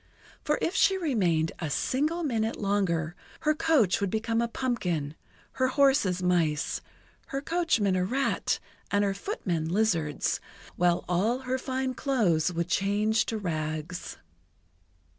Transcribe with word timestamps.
For 0.43 0.57
if 0.63 0.73
she 0.73 0.97
remained 0.97 1.51
a 1.59 1.69
single 1.69 2.23
minute 2.23 2.55
longer, 2.55 3.15
her 3.41 3.53
coach 3.53 4.01
would 4.01 4.09
become 4.09 4.41
a 4.41 4.47
pumpkin; 4.47 5.13
her 5.51 5.67
horses, 5.67 6.23
mice; 6.23 6.81
her 7.27 7.39
coachman, 7.39 7.95
a 7.95 8.03
rat; 8.03 8.57
and 8.89 9.03
her 9.03 9.13
footmen, 9.13 9.69
lizards; 9.69 10.39
while 10.75 11.05
all 11.07 11.41
her 11.41 11.59
fine 11.59 11.93
clothes 11.93 12.51
would 12.51 12.67
change 12.67 13.27
to 13.27 13.37
rags. 13.37 14.17